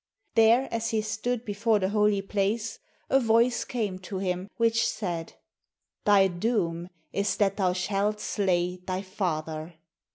There, 0.33 0.67
as 0.73 0.89
he 0.89 1.03
stood 1.03 1.45
before 1.45 1.77
the 1.77 1.89
holy 1.89 2.23
place, 2.23 2.79
a 3.07 3.19
voice 3.19 3.63
came 3.63 3.99
to 3.99 4.17
him 4.17 4.49
which 4.57 4.87
said, 4.87 5.33
"Thy 6.05 6.27
doom 6.27 6.89
is 7.13 7.35
that 7.37 7.57
thou 7.57 7.73
shalt 7.73 8.19
slay 8.19 8.77
thy 8.77 9.03
father." 9.03 9.75